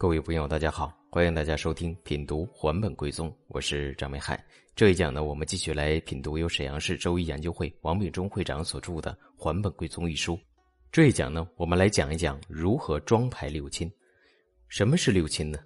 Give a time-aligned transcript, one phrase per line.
[0.00, 4.42] 各位朋友，大家好，欢迎大家收听品读《还本归宗》，我是张梅海。
[4.74, 10.40] 这一讲呢，我们继续来品读由沈阳市周易研究会王秉忠会长所著的《还本归宗》一书。
[10.90, 13.92] 这一讲呢，我们来讲一讲如何装排六亲。
[14.68, 15.58] 什么是六亲呢？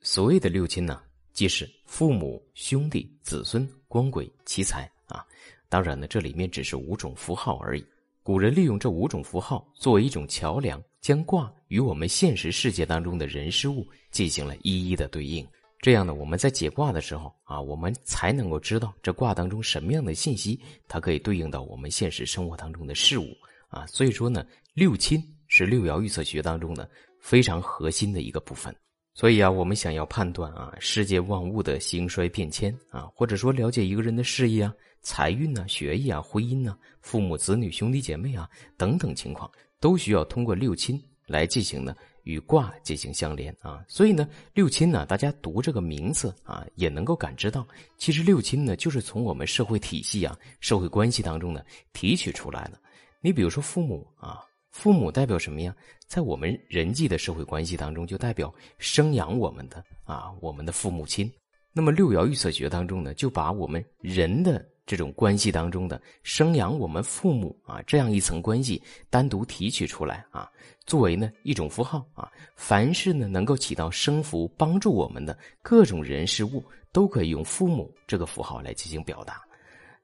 [0.00, 1.00] 所谓的六亲呢，
[1.32, 5.24] 即是父母、兄弟、子孙、光鬼、奇财啊。
[5.68, 7.86] 当然呢，这里面只是五种符号而已。
[8.26, 10.82] 古人利用这五种符号作为一种桥梁。
[11.00, 15.46] 将卦与我们现实世界当中的人事物进行了一一的对应，
[15.78, 23.28] 这样呢，我们在解卦的时候啊，我们才能够知道这卦当中什么样的信息，它可以对应到我们现实生活当中的事物
[23.68, 23.86] 啊。
[23.86, 26.90] 所以说呢，六亲是六爻预测学当中的
[27.20, 28.74] 非常核心的一个部分。
[29.16, 39.50] 所以啊，我们想要判断啊世界万物的兴衰变迁啊，或者说了解一个人的事业啊、财运呐、学业啊、婚姻呐、父母子女、兄弟姐妹啊等等情况。
[39.78, 43.84] 都需要通过六亲来进行呢，与卦进行相连啊。
[43.86, 47.66] 所以呢，六亲呢，大家读这个名字啊，也能够感知到，
[47.98, 52.80] 其实六亲呢，就是从我们社会体系啊、社会关系当中呢提取出来的。
[53.20, 54.40] 你比如说父母啊，
[54.76, 55.74] 父母代表什么呀？
[56.06, 61.32] 在我们人际的社会关系当中，就代表生养我们的啊，我们的父母亲。
[61.72, 64.62] 那么六爻预测学当中呢，就把我们人的。
[64.84, 70.48] 这种关系当中的生养我们父母啊，这样一层关系单独提取出来啊，
[70.86, 79.42] 作为呢一种符号啊，凡是呢能够起到生福帮助我们的各种人事物，都可以用父母这个符号来进行表达。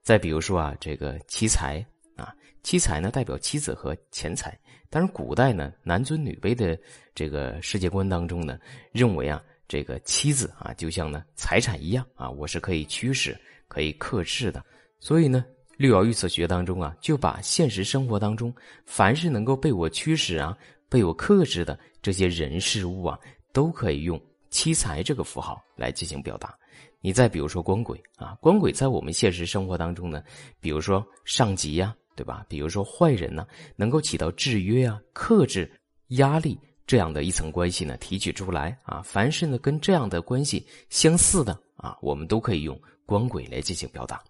[0.00, 1.84] 再比如说啊，这个奇财
[2.20, 4.56] 啊，妻财呢代表妻子和钱财。
[4.88, 6.78] 但是古代呢男尊女卑的
[7.14, 8.58] 这个世界观当中呢，
[8.92, 13.36] 认为啊这个妻子啊就像呢财产一样啊，我是可以驱使。
[13.70, 14.60] 可以克制的，
[14.98, 15.44] 所以呢，
[15.76, 18.52] 六爻预测学当中啊，就把现实生活当中
[18.84, 23.16] 凡是能够被我驱使啊、被我克制的这些人事物啊，
[23.52, 26.52] 都可以用七财这个符号来进行表达。
[27.00, 30.20] 你再比如说光鬼啊，光鬼在我们现实生活当中呢，
[30.58, 32.44] 比如说上级呀，对吧？
[32.48, 35.70] 比如说坏人呢，能够起到制约啊、克制、
[36.08, 39.02] 压力这样的一层关系呢，提取出来啊。
[39.02, 42.80] 凡是呢跟这样的关系相似的啊，我们都可以用。
[43.06, 44.22] 光轨来进行表达，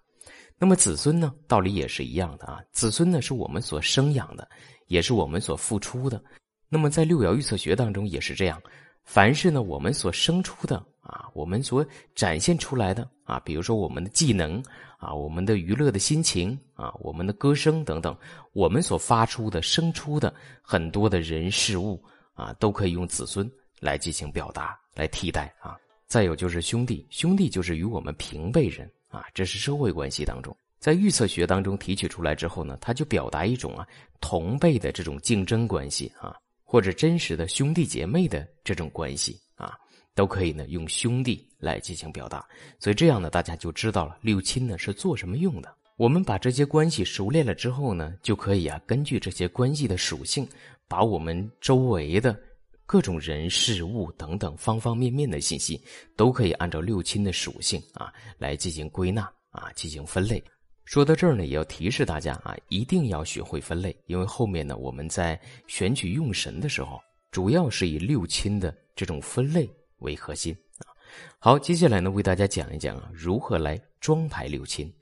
[0.57, 1.31] 那么子孙呢？
[1.47, 2.59] 道理也是一样的啊。
[2.71, 4.49] 子孙呢是我们所生养的，
[4.87, 6.19] 也是我们所付出的。
[6.67, 8.59] 那么在六爻预测学当中也是这样，
[9.03, 11.85] 凡是呢我们所生出的啊，我们所
[12.15, 14.63] 展现出来的啊，比如说我们的技能
[14.97, 18.15] 啊，我们的娱乐的心情啊，我们的歌声等等，
[18.53, 22.01] 我们所发出的生出的很多的人事物
[22.33, 25.75] 啊，都可以用子孙来进行表达来替代啊。
[26.07, 33.87] 再有就是兄弟，兄弟就是与我们平辈人啊，这是社会关系当中，在预测学当中提取出来之后呢，它就表达一种啊
[34.19, 39.77] 同辈的这种竞争关系啊，或者真实的兄弟姐妹的这种关系啊，
[40.15, 42.47] 都可以呢用兄弟来进行表达。
[42.79, 45.73] 所以这样呢，大家就知道了六亲呢是做什么用的。
[45.97, 50.47] 我们把这些关系熟练了之后呢，就可以啊根据这些关系的属性，
[50.87, 52.39] 把我们周围的。
[52.83, 55.81] 各种人事物等等方方面面的信息，
[56.17, 60.43] 都可以按照六亲的属性啊来进行归纳啊进行分类。
[60.83, 66.99] 说到这儿呢，也要提示大家啊，一定要学会分类，因为后面呢我们在选取用神的时候，
[67.31, 69.69] 主要是以六亲的这种分类
[70.01, 70.93] 为核心啊。
[71.39, 74.93] 好，接下来呢为大家讲一讲啊如何来装排六亲。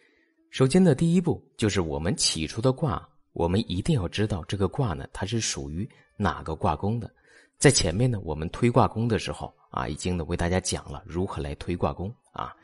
[0.49, 7.11] 首先呢，第一步就是我们起出的卦，我们一定要知道这个卦呢它是属于哪个卦宫的。
[7.57, 12.55] 在前面呢，我们推卦宫的时候啊，已经呢为大家讲了如何来推卦宫啊。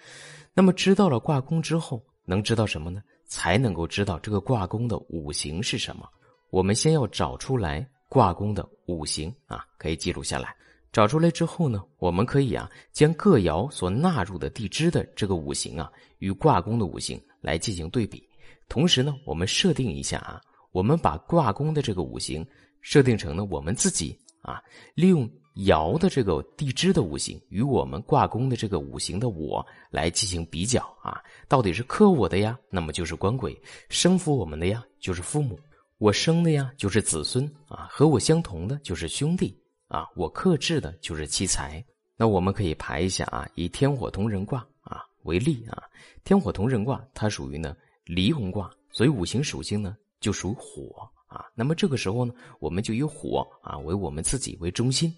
[0.54, 3.04] 那么知道了卦宫之后，能知道什么呢？
[3.28, 6.08] 才能够知道这个卦宫的五行是什么。
[6.50, 10.56] 我们先要找出来卦宫的五行啊，可以记录下来。
[10.96, 18.24] 找出来之后呢，我们可以啊将各爻所纳入的地支的这个五行啊与卦宫的五行来进行对比。
[18.70, 20.40] 同时呢，我们设定一下啊，
[20.72, 22.48] 我们把卦宫的这个五行
[22.80, 24.18] 设定成呢我们自己。
[24.42, 24.62] 啊，
[24.94, 31.20] 利用爻的这个地支的五行与我们卦宫的这个五行的我来进行比较啊，
[31.50, 33.52] 到底是克我的呀，那么就是官鬼；
[33.90, 35.58] 生扶我们的呀，就是父母；
[35.98, 39.60] 我生的呀，就是子孙啊；和我相同的就是兄弟
[39.96, 41.84] 啊；我克制的就是七财。
[42.18, 45.84] 那我们可以排一下啊，以天火同人卦啊为例啊，
[46.24, 51.10] 天火同人卦它属于呢离宫卦，所以五行属性呢就属火。
[51.28, 55.14] 啊，那么这个时候呢，我们就以火啊为我们自己为中心，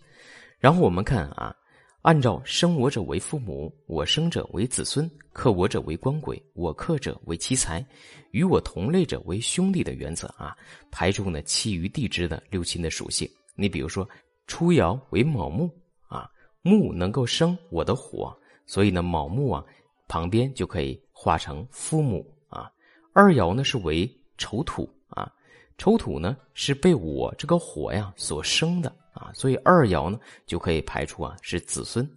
[0.57, 1.55] 然后我们看啊，
[2.01, 7.85] 按照生我者为父母，我生者为子孙，克我者为官鬼，我克者为妻财，
[8.31, 10.55] 与我同类者为兄弟的原则啊，
[10.89, 13.29] 排除呢其余地支的六亲的属性。
[13.53, 14.07] 你比如说，
[14.47, 15.69] 初爻为卯木
[16.07, 16.29] 啊，
[16.61, 18.35] 木能够生我的火，
[18.65, 19.63] 所以呢卯木啊
[20.07, 22.71] 旁边就可以化成父母啊。
[23.13, 25.31] 二爻呢是为丑土啊，
[25.77, 32.09] 丑土呢是被我这个火呀所生的啊，所以二爻呢就可以排除啊是子孙。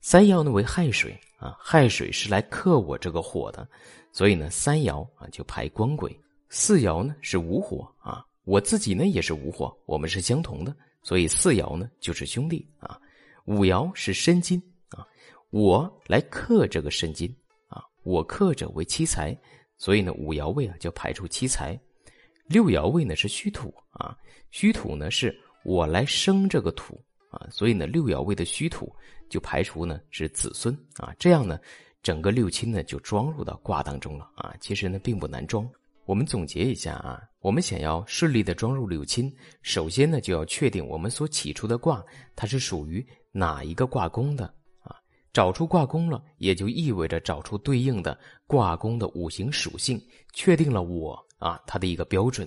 [0.00, 3.66] 三爻呢为亥水啊，亥水是来克我这个火的，
[4.12, 6.16] 所以呢三爻啊就排官鬼。
[6.48, 12.98] 四爻呢是无火啊，我自己呢也是无火，我们是相同的，所以四爻呢就是兄弟啊。
[13.46, 15.06] 五爻是申金啊，
[15.50, 17.34] 我来克这个申金
[17.68, 19.36] 啊，我克者为七财，
[19.76, 21.78] 所以呢五爻位啊就排除七财。
[22.46, 24.16] 六爻位呢是虚土啊，
[24.50, 27.02] 虚土呢是我来生这个土。
[27.32, 28.94] 啊，所以呢，六爻位的虚土
[29.30, 31.58] 就排除呢是子孙啊，这样呢，
[32.02, 34.54] 整个六亲呢就装入到卦当中了啊。
[34.60, 35.66] 其实呢并不难装。
[36.12, 42.04] 我们总结一下啊，我们想要顺利的装入六亲，首先呢就要确定我们所起出的卦
[42.36, 44.44] 它是属于哪一个卦宫的
[44.82, 44.94] 啊。
[45.32, 49.98] 找出卦宫了，也就意味着找出对应的卦宫的五行属性，
[50.34, 52.46] 确定了我啊它的一个标准。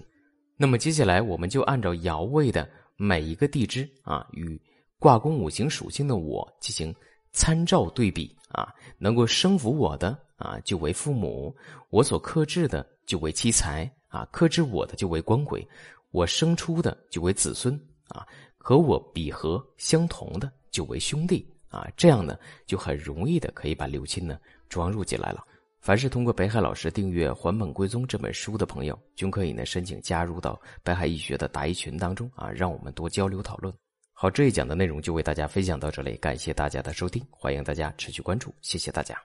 [0.58, 4.62] 那么接下来我们就按照爻位的每一个地支啊与
[5.00, 6.94] 卦宫五行属性的我进行
[7.32, 11.52] 参照对比啊，能够生服我的啊就为父母，
[11.90, 15.68] 我所克制的就为妻财啊，克制我的就为官鬼，
[16.12, 17.74] 我生出的就为子孙
[18.08, 18.26] 啊，
[18.58, 25.46] 和我比合相同的就为兄弟啊，这样呢就很容易的可以把六亲呢装入进来了。
[25.82, 33.72] 凡是通过北海老师订阅《还本归宗》这本书的朋友，均可以呢申请加入到北海易学的答疑群当中啊，让我们多交流讨论。
[34.12, 39.16] 好，这一讲的内容就为大家分享到这里，感谢大家的收听，欢迎大家持续关注，谢谢大家。